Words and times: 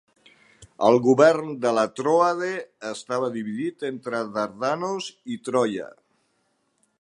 El 0.85 0.95
govern 1.07 1.51
de 1.65 1.73
la 1.79 1.83
Tròade 1.99 2.49
estava 2.93 3.29
dividit 3.37 3.87
entre 3.91 4.23
Dardanos 4.39 5.11
i 5.37 5.39
Troia. 5.51 5.93